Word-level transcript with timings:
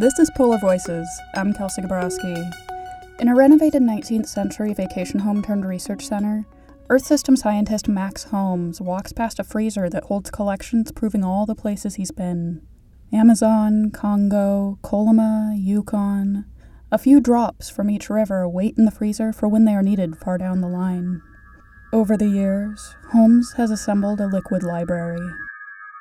This 0.00 0.18
is 0.18 0.28
Polar 0.34 0.58
Voices. 0.58 1.08
I'm 1.36 1.52
Kelsey 1.52 1.80
Gobroski. 1.80 2.52
In 3.20 3.28
a 3.28 3.34
renovated 3.34 3.80
19th 3.80 4.26
century 4.26 4.74
vacation 4.74 5.20
home 5.20 5.40
turned 5.40 5.64
research 5.64 6.08
center, 6.08 6.44
Earth 6.90 7.06
system 7.06 7.36
scientist 7.36 7.86
Max 7.86 8.24
Holmes 8.24 8.80
walks 8.80 9.12
past 9.12 9.38
a 9.38 9.44
freezer 9.44 9.88
that 9.88 10.02
holds 10.02 10.32
collections 10.32 10.90
proving 10.90 11.22
all 11.22 11.46
the 11.46 11.54
places 11.54 11.94
he's 11.94 12.10
been 12.10 12.66
Amazon, 13.12 13.92
Congo, 13.92 14.80
Kolyma, 14.82 15.54
Yukon. 15.56 16.44
A 16.90 16.98
few 16.98 17.20
drops 17.20 17.70
from 17.70 17.88
each 17.88 18.10
river 18.10 18.48
wait 18.48 18.74
in 18.76 18.86
the 18.86 18.90
freezer 18.90 19.32
for 19.32 19.46
when 19.46 19.64
they 19.64 19.74
are 19.74 19.82
needed 19.82 20.16
far 20.16 20.38
down 20.38 20.60
the 20.60 20.66
line. 20.66 21.22
Over 21.92 22.16
the 22.16 22.28
years, 22.28 22.96
Holmes 23.12 23.52
has 23.58 23.70
assembled 23.70 24.20
a 24.20 24.26
liquid 24.26 24.64
library 24.64 25.24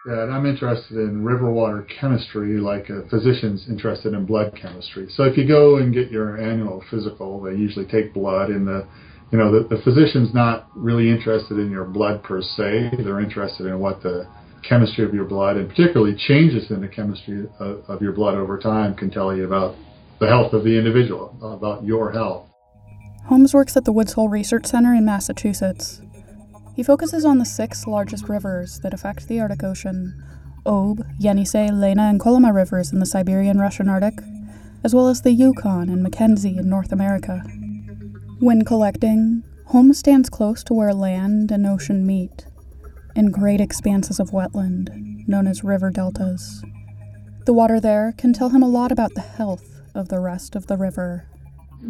that 0.05 0.29
I'm 0.29 0.45
interested 0.45 0.97
in 0.97 1.23
river 1.23 1.51
water 1.51 1.87
chemistry 1.99 2.59
like 2.59 2.89
a 2.89 3.07
physician's 3.09 3.65
interested 3.69 4.13
in 4.13 4.25
blood 4.25 4.57
chemistry. 4.59 5.07
So 5.15 5.23
if 5.23 5.37
you 5.37 5.47
go 5.47 5.77
and 5.77 5.93
get 5.93 6.11
your 6.11 6.37
annual 6.37 6.83
physical, 6.91 7.41
they 7.41 7.51
usually 7.51 7.85
take 7.85 8.13
blood 8.13 8.49
and 8.49 8.67
the 8.67 8.87
you 9.31 9.39
know, 9.39 9.51
the, 9.51 9.75
the 9.75 9.81
physician's 9.81 10.31
not 10.31 10.67
really 10.75 11.09
interested 11.09 11.57
in 11.57 11.71
your 11.71 11.85
blood 11.85 12.21
per 12.21 12.39
se. 12.39 12.91
They're 12.99 13.19
interested 13.19 13.65
in 13.65 13.79
what 13.79 14.03
the 14.03 14.27
chemistry 14.61 15.03
of 15.03 15.11
your 15.11 15.25
blood 15.25 15.57
and 15.57 15.67
particularly 15.67 16.15
changes 16.15 16.69
in 16.69 16.81
the 16.81 16.87
chemistry 16.87 17.47
of, 17.59 17.83
of 17.87 17.99
your 17.99 18.11
blood 18.11 18.35
over 18.35 18.59
time 18.59 18.93
can 18.93 19.09
tell 19.09 19.35
you 19.35 19.45
about 19.45 19.75
the 20.19 20.27
health 20.27 20.53
of 20.53 20.63
the 20.63 20.77
individual, 20.77 21.35
about 21.41 21.83
your 21.83 22.11
health. 22.11 22.47
Holmes 23.25 23.55
works 23.55 23.75
at 23.75 23.85
the 23.85 23.91
Woods 23.91 24.13
Hole 24.13 24.29
Research 24.29 24.67
Center 24.67 24.93
in 24.93 25.03
Massachusetts. 25.03 26.01
He 26.75 26.83
focuses 26.83 27.23
on 27.23 27.37
the 27.37 27.45
six 27.45 27.85
largest 27.85 28.27
rivers 28.27 28.79
that 28.79 28.93
affect 28.93 29.27
the 29.27 29.39
Arctic 29.39 29.63
Ocean 29.63 30.21
Ob, 30.65 31.05
Yenisei, 31.19 31.71
Lena, 31.71 32.03
and 32.03 32.19
Kolyma 32.19 32.53
rivers 32.53 32.91
in 32.91 32.99
the 32.99 33.05
Siberian 33.05 33.59
Russian 33.59 33.89
Arctic, 33.89 34.19
as 34.83 34.95
well 34.95 35.07
as 35.07 35.21
the 35.21 35.31
Yukon 35.31 35.89
and 35.89 36.01
Mackenzie 36.01 36.57
in 36.57 36.69
North 36.69 36.91
America. 36.91 37.43
When 38.39 38.65
collecting, 38.65 39.43
Holmes 39.67 39.99
stands 39.99 40.29
close 40.29 40.63
to 40.63 40.73
where 40.73 40.93
land 40.93 41.51
and 41.51 41.65
ocean 41.65 42.05
meet, 42.05 42.45
in 43.15 43.31
great 43.31 43.61
expanses 43.61 44.19
of 44.19 44.31
wetland, 44.31 45.27
known 45.27 45.47
as 45.47 45.63
river 45.63 45.91
deltas. 45.91 46.63
The 47.45 47.53
water 47.53 47.79
there 47.79 48.13
can 48.17 48.33
tell 48.33 48.49
him 48.49 48.63
a 48.63 48.69
lot 48.69 48.91
about 48.91 49.13
the 49.13 49.21
health 49.21 49.81
of 49.93 50.09
the 50.09 50.19
rest 50.19 50.55
of 50.55 50.67
the 50.67 50.77
river 50.77 51.27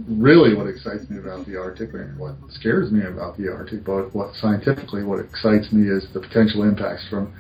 really 0.08 0.56
what 0.56 0.68
excites 0.68 1.10
me 1.10 1.20
about 1.20 1.46
the 1.46 1.58
Arctic 1.58 1.94
and 1.94 2.18
what 2.18 2.36
scares 2.50 2.92
me 2.92 3.06
about 3.06 3.38
the 3.38 3.52
Arctic, 3.52 3.84
but 3.84 4.14
what 4.16 4.34
scientifically 4.36 5.04
what 5.04 5.20
excites 5.20 5.72
me 5.72 5.88
is 5.88 6.08
the 6.14 6.20
potential 6.20 6.64
impacts 6.64 7.08
from 7.10 7.34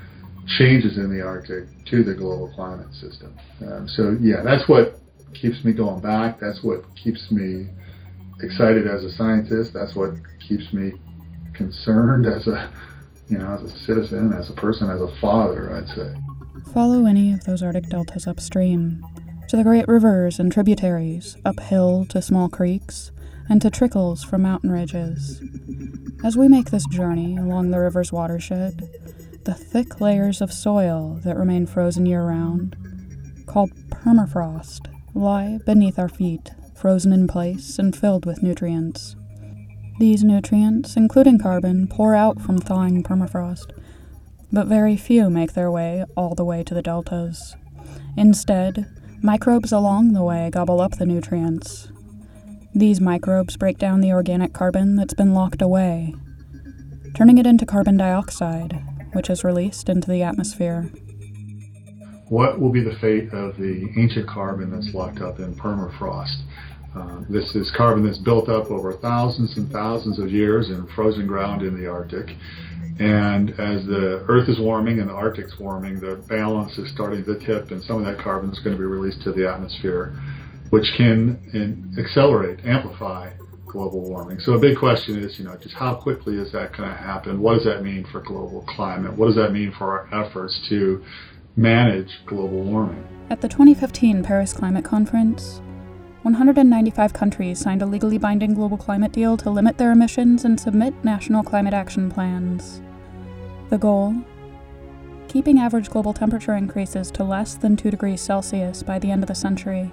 changes 0.58 0.98
in 0.98 1.10
the 1.10 1.24
Arctic 1.24 1.66
to 1.86 2.04
the 2.04 2.14
global 2.14 2.52
climate 2.54 2.94
system. 2.94 3.36
Um, 3.62 3.88
so 3.88 4.18
yeah, 4.22 4.44
that's 4.44 4.68
what 4.70 5.00
keeps 5.34 5.64
me 5.64 5.74
going 5.74 6.02
back. 6.02 6.40
That's 6.40 6.64
what 6.64 6.84
keeps 6.96 7.32
me 7.32 7.70
excited 8.42 8.88
as 8.88 9.04
a 9.04 9.12
scientist. 9.12 9.74
That's 9.74 9.96
what 9.96 10.12
keeps 10.48 10.72
me 10.74 10.94
concerned 11.56 12.26
as 12.28 12.46
a 12.48 12.72
you 13.30 13.38
know 13.38 13.54
as 13.54 13.64
a 13.64 13.80
citizen, 13.80 14.34
as 14.34 14.50
a 14.50 14.54
person, 14.54 14.90
as 14.90 15.02
a 15.02 15.10
father. 15.20 15.76
I'd 15.76 15.88
say. 15.96 16.14
Follow 16.72 17.06
any 17.06 17.34
of 17.34 17.44
those 17.46 17.64
Arctic 17.64 17.90
deltas 17.90 18.28
upstream 18.28 19.04
to 19.54 19.58
the 19.58 19.64
great 19.64 19.88
rivers 19.88 20.40
and 20.40 20.52
tributaries, 20.52 21.38
uphill 21.46 22.08
to 22.10 22.24
small 22.24 22.50
creeks, 22.50 23.12
and 23.48 23.62
to 23.62 23.70
trickles 23.70 24.24
from 24.24 24.42
mountain 24.42 24.72
ridges. 24.72 25.44
As 26.24 26.36
we 26.36 26.48
make 26.48 26.72
this 26.72 26.88
journey 26.88 27.38
along 27.38 27.70
the 27.70 27.80
river's 27.80 28.12
watershed, 28.12 28.90
the 29.44 29.54
thick 29.54 30.02
layers 30.02 30.42
of 30.42 30.52
soil 30.52 31.20
that 31.24 31.38
remain 31.38 31.68
frozen 31.68 32.08
year 32.08 32.24
round, 32.24 32.76
called 33.46 33.70
permafrost, 33.92 34.88
lie 35.14 35.60
beneath 35.68 36.00
our 36.00 36.10
feet, 36.10 36.50
frozen 36.74 37.14
in 37.14 37.28
place 37.28 37.78
and 37.78 37.96
filled 37.96 38.26
with 38.26 38.42
nutrients. 38.42 39.16
These 40.00 40.24
nutrients, 40.24 40.98
including 40.98 41.38
carbon, 41.38 41.86
pour 41.88 42.16
out 42.16 42.42
from 42.42 42.58
thawing 42.58 43.04
permafrost, 43.04 43.70
but 44.52 44.66
very 44.66 44.98
few 44.98 45.30
make 45.30 45.54
their 45.54 45.70
way 45.70 46.06
all 46.18 46.34
the 46.34 46.44
way 46.44 46.64
to 46.64 46.74
the 46.74 46.82
deltas. 46.82 47.56
Instead, 48.18 48.90
Microbes 49.26 49.72
along 49.72 50.12
the 50.12 50.22
way 50.22 50.50
gobble 50.52 50.82
up 50.82 50.98
the 50.98 51.06
nutrients. 51.06 51.88
These 52.76 53.00
microbes 53.00 53.56
break 53.56 53.78
down 53.78 54.02
the 54.02 54.12
organic 54.12 54.52
carbon 54.52 54.98
that's 54.98 55.14
been 55.14 55.34
locked 55.34 55.62
away, 55.62 56.14
turning 57.16 57.38
it 57.38 57.48
into 57.48 57.66
carbon 57.66 57.96
dioxide, 57.96 58.84
which 59.14 59.30
is 59.30 59.46
released 59.46 59.88
into 59.88 60.10
the 60.10 60.24
atmosphere. 60.24 60.92
What 62.28 62.60
will 62.60 62.74
be 62.74 62.84
the 62.84 62.98
fate 63.00 63.32
of 63.32 63.56
the 63.56 63.88
ancient 63.96 64.28
carbon 64.28 64.72
that's 64.72 64.94
locked 64.94 65.22
up 65.22 65.40
in 65.40 65.56
permafrost? 65.56 66.42
Uh, 66.96 67.22
this 67.28 67.56
is 67.56 67.72
carbon 67.72 68.06
that's 68.06 68.20
built 68.20 68.50
up 68.50 68.70
over 68.70 68.94
thousands 68.94 69.58
and 69.58 69.72
thousands 69.72 70.20
of 70.20 70.32
years 70.32 70.70
in 70.70 70.86
frozen 70.96 71.26
ground 71.26 71.64
in 71.64 71.80
the 71.80 71.90
Arctic. 71.90 72.36
And 73.00 73.50
as 73.52 73.86
the 73.88 74.24
Earth 74.28 74.48
is 74.48 74.60
warming 74.60 75.00
and 75.00 75.10
the 75.10 75.14
Arctic's 75.14 75.58
warming, 75.60 76.00
the 76.00 76.18
balance 76.28 76.78
is 76.78 76.92
starting 76.92 77.26
to 77.26 77.40
tip, 77.40 77.72
and 77.72 77.84
some 77.84 77.98
of 77.98 78.06
that 78.06 78.24
carbon 78.24 78.52
is 78.52 78.60
going 78.60 78.76
to 78.76 78.80
be 78.80 78.86
released 78.86 79.24
to 79.24 79.32
the 79.32 79.50
atmosphere, 79.50 80.16
which 80.70 80.86
can 80.96 81.42
in, 81.54 81.96
accelerate, 81.98 82.64
amplify 82.66 83.32
global 83.66 84.02
warming. 84.02 84.40
So 84.40 84.54
a 84.54 84.60
big 84.60 84.78
question 84.78 85.18
is, 85.18 85.40
you 85.40 85.46
know, 85.46 85.58
just 85.58 85.74
how 85.74 85.96
quickly 85.96 86.36
is 86.36 86.52
that 86.52 86.78
going 86.78 86.90
to 86.90 86.96
happen? 86.96 87.42
What 87.42 87.56
does 87.56 87.66
that 87.66 87.82
mean 87.82 88.06
for 88.12 88.22
global 88.22 88.64
climate? 88.68 89.18
What 89.18 89.26
does 89.26 89.36
that 89.36 89.52
mean 89.52 89.74
for 89.76 90.00
our 90.00 90.26
efforts 90.26 90.62
to 90.70 91.04
manage 91.56 92.10
global 92.28 92.64
warming? 92.64 93.04
At 93.32 93.42
the 93.42 93.48
2015 93.48 94.22
Paris 94.24 94.54
Climate 94.54 94.86
Conference, 94.86 95.60
195 96.24 97.12
countries 97.12 97.60
signed 97.60 97.82
a 97.82 97.86
legally 97.86 98.18
binding 98.18 98.54
global 98.54 98.78
climate 98.78 99.12
deal 99.12 99.36
to 99.36 99.50
limit 99.50 99.78
their 99.78 99.92
emissions 99.92 100.46
and 100.46 100.58
submit 100.58 100.94
national 101.04 101.44
climate 101.44 101.74
action 101.74 102.10
plans. 102.10 102.82
The 103.70 103.78
goal? 103.78 104.16
Keeping 105.28 105.60
average 105.60 105.90
global 105.90 106.14
temperature 106.14 106.56
increases 106.56 107.12
to 107.12 107.26
less 107.26 107.56
than 107.56 107.76
2 107.76 107.92
degrees 107.92 108.22
Celsius 108.22 108.84
by 108.84 109.00
the 109.00 109.12
end 109.12 109.22
of 109.22 109.28
the 109.28 109.36
century. 109.36 109.92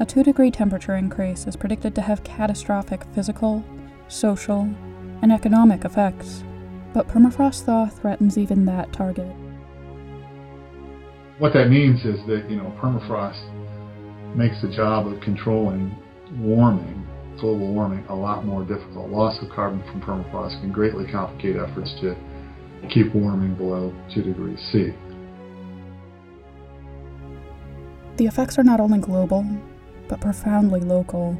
A 0.00 0.04
2 0.04 0.24
degree 0.24 0.50
temperature 0.50 0.96
increase 0.96 1.46
is 1.46 1.54
predicted 1.54 1.94
to 1.94 2.02
have 2.02 2.24
catastrophic 2.24 3.04
physical, 3.14 3.62
social, 4.08 4.68
and 5.22 5.32
economic 5.32 5.84
effects, 5.84 6.42
but 6.92 7.06
permafrost 7.06 7.66
thaw 7.66 7.86
threatens 7.86 8.36
even 8.36 8.64
that 8.64 8.92
target. 8.92 9.32
What 11.38 11.52
that 11.52 11.70
means 11.70 12.04
is 12.04 12.18
that, 12.26 12.50
you 12.50 12.56
know, 12.56 12.74
permafrost 12.80 13.61
makes 14.36 14.60
the 14.62 14.68
job 14.68 15.06
of 15.06 15.20
controlling 15.20 15.96
warming, 16.38 17.06
global 17.38 17.72
warming, 17.72 18.04
a 18.08 18.14
lot 18.14 18.44
more 18.44 18.64
difficult. 18.64 19.10
Loss 19.10 19.42
of 19.42 19.50
carbon 19.50 19.82
from 19.90 20.00
permafrost 20.00 20.60
can 20.60 20.72
greatly 20.72 21.10
complicate 21.10 21.56
efforts 21.56 21.92
to 22.00 22.16
keep 22.92 23.14
warming 23.14 23.54
below 23.54 23.92
2 24.14 24.22
degrees 24.22 24.58
C. 24.72 24.92
The 28.16 28.26
effects 28.26 28.58
are 28.58 28.64
not 28.64 28.80
only 28.80 28.98
global, 28.98 29.46
but 30.08 30.20
profoundly 30.20 30.80
local. 30.80 31.36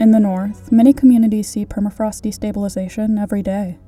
In 0.00 0.10
the 0.10 0.20
north, 0.20 0.72
many 0.72 0.92
communities 0.92 1.48
see 1.48 1.64
permafrost 1.64 2.22
destabilization 2.22 3.20
every 3.20 3.42
day. 3.42 3.78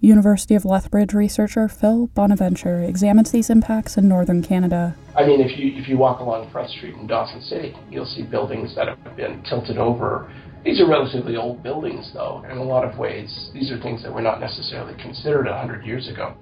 University 0.00 0.54
of 0.54 0.64
Lethbridge 0.64 1.14
researcher 1.14 1.68
Phil 1.68 2.08
Bonnaventure 2.08 2.86
examines 2.86 3.30
these 3.30 3.48
impacts 3.48 3.96
in 3.96 4.06
northern 4.08 4.42
Canada. 4.42 4.94
I 5.16 5.26
mean, 5.26 5.40
if 5.40 5.58
you 5.58 5.72
if 5.80 5.88
you 5.88 5.96
walk 5.96 6.20
along 6.20 6.50
Front 6.50 6.70
Street 6.70 6.94
in 6.94 7.06
Dawson 7.06 7.40
City, 7.42 7.74
you'll 7.90 8.04
see 8.04 8.22
buildings 8.22 8.74
that 8.76 8.88
have 8.88 9.16
been 9.16 9.42
tilted 9.48 9.78
over. 9.78 10.30
These 10.64 10.80
are 10.80 10.88
relatively 10.88 11.36
old 11.36 11.62
buildings, 11.62 12.10
though. 12.12 12.44
In 12.50 12.58
a 12.58 12.62
lot 12.62 12.84
of 12.84 12.98
ways, 12.98 13.50
these 13.54 13.70
are 13.70 13.80
things 13.80 14.02
that 14.02 14.12
were 14.12 14.20
not 14.20 14.40
necessarily 14.40 14.94
considered 15.00 15.46
100 15.46 15.86
years 15.86 16.08
ago. 16.08 16.34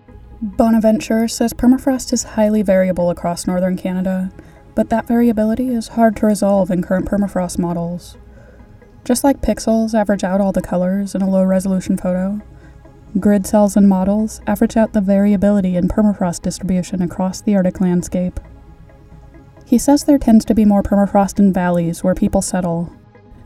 Bonnaventure 0.43 1.31
says 1.31 1.55
permafrost 1.55 2.13
is 2.13 2.25
highly 2.25 2.63
variable 2.63 3.09
across 3.11 3.47
northern 3.47 3.77
Canada, 3.77 4.31
but 4.75 4.91
that 4.91 5.07
variability 5.07 5.69
is 5.69 5.89
hard 5.89 6.17
to 6.17 6.27
resolve 6.27 6.71
in 6.71 6.83
current 6.83 7.07
permafrost 7.07 7.59
models. 7.59 8.17
Just 9.05 9.23
like 9.23 9.43
pixels 9.43 9.95
average 9.95 10.25
out 10.25 10.41
all 10.41 10.53
the 10.53 10.63
colors 10.63 11.15
in 11.15 11.23
a 11.23 11.29
low 11.29 11.45
resolution 11.45 11.97
photo, 11.97 12.41
Grid 13.21 13.47
cells 13.47 13.77
and 13.77 13.89
models 13.89 14.41
average 14.45 14.77
out 14.77 14.93
the 14.93 15.01
variability 15.01 15.77
in 15.77 15.87
permafrost 15.87 16.43
distribution 16.43 17.01
across 17.01 17.41
the 17.41 17.55
Arctic 17.55 17.81
landscape. 17.81 18.41
He 19.65 19.79
says 19.79 20.03
there 20.03 20.19
tends 20.19 20.45
to 20.47 20.55
be 20.55 20.65
more 20.65 20.83
permafrost 20.83 21.39
in 21.39 21.53
valleys 21.53 22.03
where 22.03 22.17
people 22.17 22.43
settle. 22.43 22.93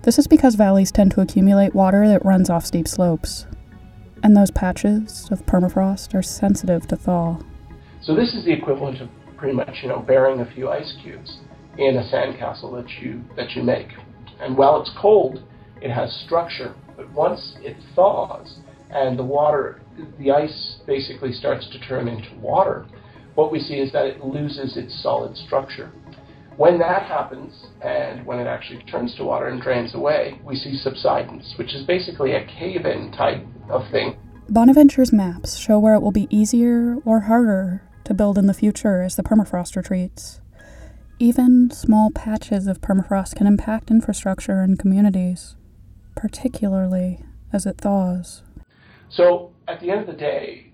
This 0.03 0.19
is 0.19 0.26
because 0.26 0.55
valleys 0.55 0.91
tend 0.91 1.11
to 1.12 1.20
accumulate 1.20 1.75
water 1.75 2.09
that 2.09 2.25
runs 2.25 2.49
off 2.49 2.65
steep 2.65 2.88
slopes, 2.88 3.47
and 4.23 4.35
those 4.35 4.50
patches 4.50 5.29
of 5.31 5.44
permafrost 5.44 6.15
are 6.15 6.23
sensitive 6.23 6.88
to 6.88 6.97
thaw. 6.97 7.38
So 8.00 8.15
this 8.15 8.32
is 8.32 8.47
the 8.47 8.53
equivalent 8.53 9.03
of 9.03 9.11
pretty 9.37 9.55
much, 9.55 9.81
you 9.82 9.88
know, 9.88 9.99
burying 9.99 10.41
a 10.41 10.50
few 10.50 10.70
ice 10.70 10.97
cubes 11.03 11.41
in 11.76 11.97
a 11.97 12.03
sandcastle 12.11 12.73
that 12.82 12.91
you 13.03 13.23
that 13.37 13.50
you 13.50 13.62
make. 13.62 13.88
And 14.41 14.56
while 14.56 14.81
it's 14.81 14.91
cold, 14.99 15.43
it 15.82 15.91
has 15.91 16.11
structure, 16.25 16.75
but 16.97 17.12
once 17.12 17.56
it 17.61 17.76
thaws, 17.94 18.61
and 18.90 19.19
the 19.19 19.25
water, 19.25 19.81
the 20.19 20.31
ice 20.31 20.76
basically 20.87 21.32
starts 21.32 21.69
to 21.70 21.79
turn 21.81 22.08
into 22.08 22.35
water, 22.40 22.87
what 23.35 23.52
we 23.52 23.61
see 23.61 23.75
is 23.75 23.93
that 23.93 24.06
it 24.06 24.25
loses 24.25 24.76
its 24.76 25.00
solid 25.00 25.37
structure. 25.37 25.93
When 26.56 26.76
that 26.81 27.02
happens, 27.02 27.52
and 27.81 28.26
when 28.26 28.40
it 28.40 28.49
actually 28.49 28.82
turns 28.90 29.14
to 29.14 29.23
water 29.25 29.46
and 29.46 29.62
drains 29.62 29.94
away, 29.94 30.40
we 30.44 30.56
see 30.56 30.76
subsidence, 30.76 31.55
which 31.56 31.73
is 31.73 31.87
basically 31.87 32.32
a 32.32 32.44
cave 32.46 32.85
in 32.85 33.12
type 33.12 33.46
of 33.70 33.88
thing. 33.93 34.17
Bonnaventure's 34.49 35.12
maps 35.12 35.56
show 35.56 35.79
where 35.79 35.94
it 35.94 36.00
will 36.00 36.11
be 36.11 36.26
easier 36.31 36.96
or 37.05 37.20
harder 37.20 37.82
to 38.02 38.12
build 38.12 38.38
in 38.38 38.46
the 38.46 38.55
future 38.55 39.02
as 39.02 39.14
the 39.14 39.23
permafrost 39.23 39.76
retreats. 39.76 40.41
Even 41.20 41.70
small 41.70 42.11
patches 42.11 42.67
of 42.67 42.81
permafrost 42.81 43.37
can 43.37 43.46
impact 43.46 43.91
infrastructure 43.91 44.62
and 44.62 44.81
communities, 44.81 45.55
particularly 46.17 47.20
as 47.52 47.67
it 47.67 47.79
thaws. 47.79 48.43
So, 49.10 49.52
at 49.66 49.81
the 49.81 49.90
end 49.90 50.00
of 50.00 50.06
the 50.06 50.12
day, 50.12 50.72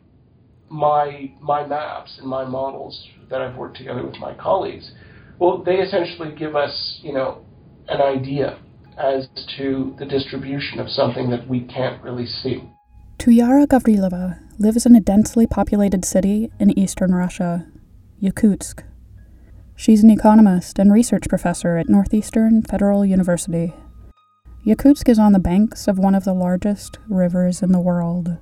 my, 0.68 1.32
my 1.40 1.66
maps 1.66 2.16
and 2.18 2.28
my 2.28 2.44
models 2.44 3.08
that 3.30 3.40
I've 3.40 3.56
worked 3.56 3.76
together 3.76 4.04
with 4.04 4.16
my 4.16 4.34
colleagues, 4.34 4.90
well, 5.38 5.62
they 5.62 5.76
essentially 5.76 6.34
give 6.34 6.56
us, 6.56 6.98
you 7.02 7.12
know, 7.12 7.44
an 7.88 8.00
idea 8.00 8.58
as 8.98 9.28
to 9.58 9.94
the 9.98 10.06
distribution 10.06 10.78
of 10.78 10.88
something 10.88 11.30
that 11.30 11.48
we 11.48 11.60
can't 11.60 12.02
really 12.02 12.26
see. 12.26 12.62
Tuyara 13.18 13.66
Gavrilova 13.66 14.38
lives 14.58 14.86
in 14.86 14.94
a 14.94 15.00
densely 15.00 15.46
populated 15.46 16.04
city 16.04 16.50
in 16.60 16.76
eastern 16.78 17.14
Russia, 17.14 17.66
Yakutsk. 18.22 18.84
She's 19.76 20.04
an 20.04 20.10
economist 20.10 20.78
and 20.78 20.92
research 20.92 21.28
professor 21.28 21.76
at 21.76 21.88
Northeastern 21.88 22.62
Federal 22.62 23.04
University. 23.04 23.74
Yakutsk 24.66 25.08
is 25.08 25.18
on 25.18 25.32
the 25.32 25.38
banks 25.38 25.88
of 25.88 25.98
one 25.98 26.14
of 26.14 26.24
the 26.24 26.32
largest 26.32 26.98
rivers 27.08 27.62
in 27.62 27.72
the 27.72 27.80
world, 27.80 28.38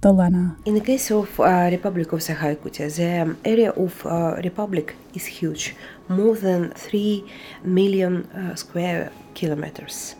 the 0.00 0.12
Lena. 0.12 0.56
In 0.64 0.74
the 0.74 0.80
case 0.80 1.10
of 1.10 1.38
uh, 1.38 1.68
Republic 1.70 2.12
of 2.12 2.20
Sakha 2.20 2.56
Yakutia, 2.56 2.88
the 2.96 3.36
area 3.48 3.70
of 3.70 4.04
uh, 4.04 4.40
Republic 4.42 4.96
is 5.14 5.26
huge, 5.26 5.76
more 6.08 6.34
than 6.36 6.70
3 6.70 7.24
million 7.62 8.24
uh, 8.32 8.54
square 8.56 9.12
kilometers 9.34 10.16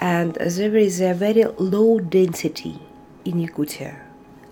and 0.00 0.34
there 0.34 0.76
is 0.76 1.00
a 1.00 1.14
very 1.14 1.44
low 1.58 1.98
density 1.98 2.78
in 3.24 3.34
Yakutia. 3.34 3.96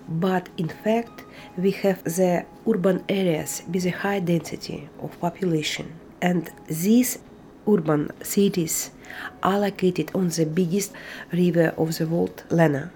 But 0.08 0.48
in 0.56 0.68
fact, 0.68 1.24
we 1.56 1.70
have 1.82 2.02
the 2.04 2.44
urban 2.68 3.04
areas 3.08 3.62
with 3.72 3.86
a 3.86 3.90
high 3.90 4.20
density 4.20 4.88
of 5.00 5.18
population, 5.20 5.92
and 6.20 6.50
these 6.66 7.18
urban 7.68 8.10
cities 8.22 8.90
are 9.42 9.58
located 9.58 10.10
on 10.14 10.28
the 10.28 10.44
biggest 10.46 10.92
river 11.32 11.74
of 11.76 11.96
the 11.98 12.06
world, 12.06 12.42
Lena. 12.50 12.90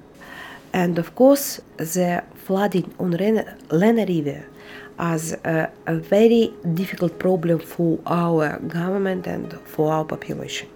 And 0.72 0.98
of 0.98 1.14
course, 1.14 1.60
the 1.76 2.22
flooding 2.34 2.94
on 2.98 3.12
Lena, 3.12 3.56
Lena 3.70 4.04
River 4.06 4.46
as 4.98 5.32
a, 5.44 5.70
a 5.86 5.96
very 5.96 6.52
difficult 6.74 7.18
problem 7.18 7.58
for 7.58 7.98
our 8.06 8.58
government 8.60 9.26
and 9.26 9.52
for 9.64 9.92
our 9.92 10.04
population. 10.04 10.68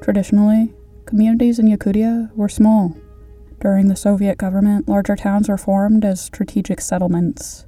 Traditionally, 0.00 0.72
communities 1.06 1.58
in 1.58 1.66
Yakutia 1.66 2.34
were 2.34 2.48
small. 2.48 2.96
During 3.60 3.88
the 3.88 3.96
Soviet 3.96 4.38
government, 4.38 4.88
larger 4.88 5.14
towns 5.14 5.48
were 5.48 5.58
formed 5.58 6.04
as 6.04 6.20
strategic 6.20 6.80
settlements. 6.80 7.66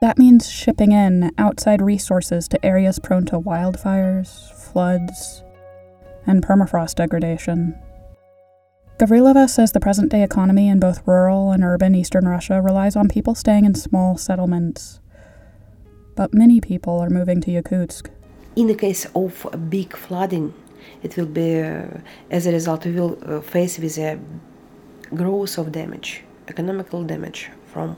That 0.00 0.16
means 0.16 0.50
shipping 0.50 0.92
in 0.92 1.30
outside 1.36 1.82
resources 1.82 2.48
to 2.48 2.64
areas 2.64 2.98
prone 2.98 3.26
to 3.26 3.38
wildfires, 3.38 4.50
floods, 4.54 5.42
and 6.26 6.44
permafrost 6.44 6.96
degradation. 6.96 7.74
Gavrilova 8.98 9.48
says 9.48 9.72
the 9.72 9.80
present 9.80 10.10
day 10.10 10.22
economy 10.22 10.68
in 10.68 10.78
both 10.78 11.06
rural 11.06 11.52
and 11.52 11.64
urban 11.64 11.94
eastern 11.94 12.28
Russia 12.28 12.60
relies 12.60 12.96
on 12.96 13.08
people 13.08 13.34
staying 13.34 13.64
in 13.64 13.74
small 13.74 14.18
settlements. 14.18 15.00
But 16.16 16.34
many 16.34 16.60
people 16.60 16.98
are 16.98 17.08
moving 17.08 17.40
to 17.40 17.50
Yakutsk. 17.50 18.10
In 18.56 18.66
the 18.66 18.74
case 18.74 19.06
of 19.14 19.46
a 19.52 19.56
big 19.56 19.96
flooding, 19.96 20.52
it 21.02 21.16
will 21.16 21.26
be, 21.26 21.62
uh, 21.62 21.86
as 22.30 22.46
a 22.46 22.52
result, 22.52 22.84
we 22.84 22.92
will 22.92 23.18
uh, 23.24 23.40
face 23.40 23.78
with 23.78 23.96
a 23.96 24.18
growth 25.14 25.56
of 25.56 25.72
damage, 25.72 26.22
economical 26.48 27.02
damage 27.02 27.48
from 27.72 27.96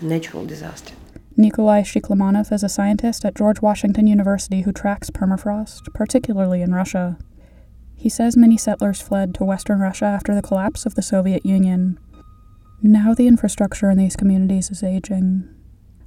natural 0.00 0.46
disaster. 0.46 0.94
Nikolai 1.36 1.82
Shiklomanov 1.82 2.52
is 2.52 2.62
a 2.62 2.68
scientist 2.68 3.24
at 3.24 3.34
George 3.34 3.60
Washington 3.60 4.06
University 4.06 4.62
who 4.62 4.72
tracks 4.72 5.10
permafrost, 5.10 5.92
particularly 5.92 6.62
in 6.62 6.72
Russia. 6.72 7.18
He 8.04 8.10
says 8.10 8.36
many 8.36 8.58
settlers 8.58 9.00
fled 9.00 9.34
to 9.36 9.44
Western 9.44 9.80
Russia 9.80 10.04
after 10.04 10.34
the 10.34 10.42
collapse 10.42 10.84
of 10.84 10.94
the 10.94 11.00
Soviet 11.00 11.46
Union. 11.46 11.98
Now 12.82 13.14
the 13.14 13.26
infrastructure 13.26 13.88
in 13.88 13.96
these 13.96 14.14
communities 14.14 14.70
is 14.70 14.82
aging. 14.82 15.48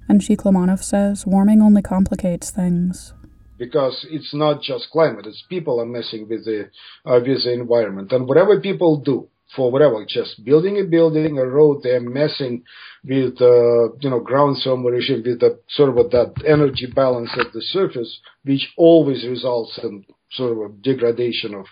And 0.08 0.22
Shiklomanov 0.22 0.84
says 0.84 1.26
warming 1.26 1.60
only 1.60 1.82
complicates 1.82 2.52
things 2.52 3.16
because 3.58 4.06
it's 4.12 4.32
not 4.32 4.62
just 4.62 4.92
climate; 4.92 5.26
it's 5.26 5.44
people 5.50 5.82
are 5.82 5.88
messing 5.88 6.30
with 6.30 6.46
the 6.46 6.70
uh, 7.04 7.20
with 7.26 7.44
the 7.44 7.54
environment, 7.54 8.12
and 8.12 8.28
whatever 8.28 8.62
people 8.62 8.98
do 8.98 9.28
for 9.56 9.72
whatever, 9.72 10.06
just 10.08 10.46
building 10.46 10.78
a 10.80 10.84
building, 10.84 11.40
a 11.40 11.46
road, 11.48 11.82
they're 11.82 12.00
messing 12.00 12.64
with 13.04 13.42
uh, 13.42 13.92
you 14.02 14.10
know 14.12 14.20
ground 14.20 14.58
thermal 14.64 14.92
regime, 14.92 15.24
with 15.26 15.40
the 15.40 15.60
sort 15.70 15.90
of 15.90 16.12
that 16.12 16.32
energy 16.46 16.86
balance 16.86 17.32
at 17.40 17.52
the 17.54 17.62
surface, 17.62 18.20
which 18.44 18.72
always 18.78 19.26
results 19.26 19.80
in 19.82 20.06
sort 20.32 20.52
of 20.52 20.58
a 20.60 20.70
degradation 20.82 21.54
of 21.54 21.66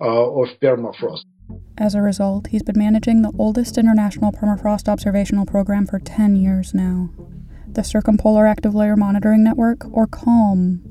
uh, 0.00 0.42
of 0.42 0.48
permafrost. 0.60 1.24
As 1.78 1.94
a 1.94 2.02
result, 2.02 2.48
he's 2.48 2.62
been 2.62 2.78
managing 2.78 3.22
the 3.22 3.32
oldest 3.38 3.78
international 3.78 4.32
permafrost 4.32 4.88
observational 4.88 5.46
program 5.46 5.86
for 5.86 5.98
10 5.98 6.36
years 6.36 6.74
now. 6.74 7.10
The 7.68 7.84
Circumpolar 7.84 8.46
Active 8.46 8.74
Layer 8.74 8.96
Monitoring 8.96 9.44
Network, 9.44 9.84
or 9.92 10.06
CALM, 10.06 10.82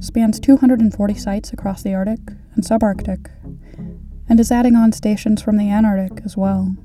spans 0.00 0.38
240 0.38 1.14
sites 1.14 1.52
across 1.52 1.82
the 1.82 1.94
Arctic 1.94 2.20
and 2.54 2.64
subarctic, 2.64 3.30
and 4.28 4.38
is 4.38 4.52
adding 4.52 4.76
on 4.76 4.92
stations 4.92 5.42
from 5.42 5.56
the 5.56 5.70
Antarctic 5.70 6.24
as 6.24 6.36
well. 6.36 6.76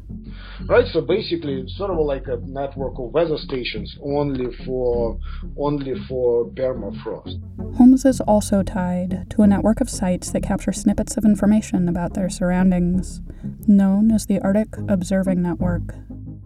Right, 0.67 0.85
so 0.93 1.01
basically, 1.01 1.61
it's 1.61 1.77
sort 1.77 1.91
of 1.91 1.97
like 1.97 2.27
a 2.27 2.37
network 2.45 2.93
of 2.97 3.11
weather 3.11 3.37
stations 3.37 3.97
only 4.01 4.55
for 4.65 5.19
only 5.57 5.93
for 6.07 6.45
permafrost. 6.51 7.41
Holmes 7.75 8.05
is 8.05 8.21
also 8.21 8.63
tied 8.63 9.29
to 9.31 9.41
a 9.41 9.47
network 9.47 9.81
of 9.81 9.89
sites 9.89 10.31
that 10.31 10.43
capture 10.43 10.71
snippets 10.71 11.17
of 11.17 11.25
information 11.25 11.89
about 11.89 12.13
their 12.13 12.29
surroundings, 12.29 13.21
known 13.67 14.11
as 14.11 14.25
the 14.25 14.39
Arctic 14.39 14.69
Observing 14.87 15.41
Network. 15.41 15.95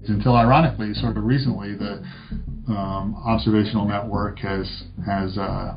Until 0.08 0.36
ironically, 0.36 0.94
sort 0.94 1.18
of 1.18 1.24
recently, 1.24 1.76
the 1.76 2.04
um, 2.68 3.16
observational 3.26 3.88
network 3.88 4.40
has 4.40 4.84
has 5.06 5.38
uh, 5.38 5.76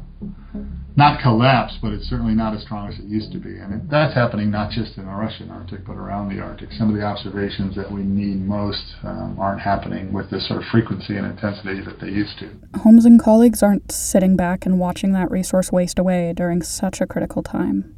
not 0.98 1.22
collapsed, 1.22 1.78
but 1.80 1.92
it's 1.92 2.10
certainly 2.10 2.34
not 2.34 2.54
as 2.54 2.62
strong 2.62 2.88
as 2.88 2.98
it 2.98 3.04
used 3.04 3.30
to 3.30 3.38
be. 3.38 3.56
And 3.56 3.72
it, 3.72 3.88
that's 3.88 4.14
happening 4.14 4.50
not 4.50 4.72
just 4.72 4.98
in 4.98 5.06
the 5.06 5.12
Russian 5.12 5.48
Arctic, 5.48 5.86
but 5.86 5.92
around 5.92 6.28
the 6.28 6.42
Arctic. 6.42 6.72
Some 6.72 6.90
of 6.90 6.96
the 6.96 7.04
observations 7.04 7.76
that 7.76 7.90
we 7.90 8.02
need 8.02 8.44
most 8.44 8.82
um, 9.04 9.36
aren't 9.38 9.60
happening 9.60 10.12
with 10.12 10.28
the 10.30 10.40
sort 10.40 10.60
of 10.60 10.68
frequency 10.72 11.16
and 11.16 11.24
intensity 11.24 11.80
that 11.84 12.00
they 12.00 12.08
used 12.08 12.36
to. 12.40 12.50
Holmes 12.80 13.06
and 13.06 13.22
colleagues 13.22 13.62
aren't 13.62 13.92
sitting 13.92 14.36
back 14.36 14.66
and 14.66 14.80
watching 14.80 15.12
that 15.12 15.30
resource 15.30 15.70
waste 15.70 16.00
away 16.00 16.32
during 16.34 16.62
such 16.62 17.00
a 17.00 17.06
critical 17.06 17.44
time. 17.44 17.94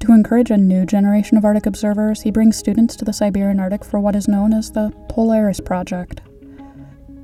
To 0.00 0.12
encourage 0.12 0.50
a 0.50 0.58
new 0.58 0.84
generation 0.84 1.38
of 1.38 1.46
Arctic 1.46 1.64
observers, 1.64 2.20
he 2.20 2.30
brings 2.30 2.58
students 2.58 2.96
to 2.96 3.04
the 3.06 3.14
Siberian 3.14 3.60
Arctic 3.60 3.82
for 3.82 3.98
what 3.98 4.14
is 4.14 4.28
known 4.28 4.52
as 4.52 4.72
the 4.72 4.92
Polaris 5.08 5.60
Project. 5.60 6.20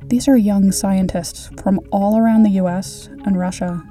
These 0.06 0.26
are 0.26 0.38
young 0.38 0.72
scientists 0.72 1.50
from 1.62 1.80
all 1.92 2.16
around 2.16 2.44
the 2.44 2.62
US 2.62 3.10
and 3.26 3.38
Russia 3.38 3.84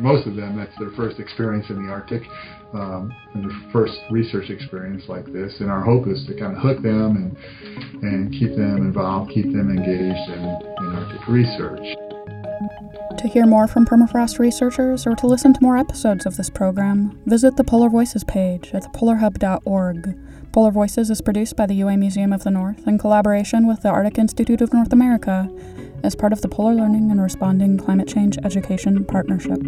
most 0.00 0.26
of 0.26 0.36
them, 0.36 0.56
that's 0.56 0.76
their 0.78 0.90
first 0.96 1.20
experience 1.20 1.66
in 1.68 1.84
the 1.84 1.92
Arctic 1.92 2.22
um, 2.72 3.12
and 3.34 3.44
their 3.44 3.72
first 3.72 3.98
research 4.10 4.50
experience 4.50 5.04
like 5.08 5.26
this. 5.32 5.52
And 5.60 5.70
our 5.70 5.82
hope 5.82 6.06
is 6.08 6.24
to 6.26 6.34
kind 6.34 6.56
of 6.56 6.62
hook 6.62 6.82
them 6.82 7.16
and, 7.16 8.02
and 8.02 8.32
keep 8.32 8.56
them 8.56 8.78
involved, 8.78 9.32
keep 9.32 9.46
them 9.46 9.70
engaged 9.70 10.30
in, 10.30 10.42
in 10.42 10.96
Arctic 10.96 11.28
research. 11.28 11.96
To 13.18 13.28
hear 13.28 13.44
more 13.44 13.68
from 13.68 13.84
permafrost 13.84 14.38
researchers 14.38 15.06
or 15.06 15.14
to 15.16 15.26
listen 15.26 15.52
to 15.52 15.60
more 15.60 15.76
episodes 15.76 16.24
of 16.24 16.36
this 16.36 16.48
program, 16.48 17.20
visit 17.26 17.56
the 17.56 17.64
Polar 17.64 17.90
Voices 17.90 18.24
page 18.24 18.70
at 18.72 18.84
thepolarhub.org. 18.84 20.16
Polar 20.52 20.70
Voices 20.70 21.10
is 21.10 21.20
produced 21.20 21.54
by 21.54 21.66
the 21.66 21.74
UA 21.74 21.96
Museum 21.98 22.32
of 22.32 22.44
the 22.44 22.50
North 22.50 22.86
in 22.86 22.98
collaboration 22.98 23.66
with 23.66 23.82
the 23.82 23.90
Arctic 23.90 24.18
Institute 24.18 24.62
of 24.62 24.72
North 24.72 24.92
America 24.92 25.48
as 26.02 26.14
part 26.14 26.32
of 26.32 26.40
the 26.40 26.48
Polar 26.48 26.74
Learning 26.74 27.10
and 27.10 27.20
Responding 27.20 27.78
Climate 27.78 28.08
Change 28.08 28.38
Education 28.44 29.04
Partnership. 29.04 29.60